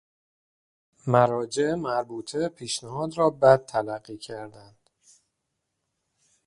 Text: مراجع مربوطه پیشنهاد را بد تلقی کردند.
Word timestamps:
مراجع 1.07 1.73
مربوطه 1.75 2.49
پیشنهاد 2.49 3.17
را 3.17 3.29
بد 3.29 3.65
تلقی 3.65 4.17
کردند. 4.17 4.89